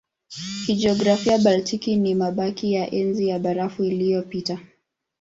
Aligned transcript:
Kijiografia 0.65 1.37
Baltiki 1.37 1.95
ni 1.95 2.15
mabaki 2.15 2.73
ya 2.73 2.91
Enzi 2.91 3.27
ya 3.27 3.39
Barafu 3.39 3.83
iliyopita. 3.83 4.59